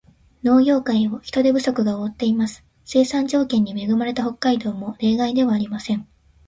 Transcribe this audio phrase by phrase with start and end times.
[0.41, 2.65] 農業界を人手不足が覆っています。
[2.85, 6.07] 生産条件に恵まれた北海道も例外ではありません。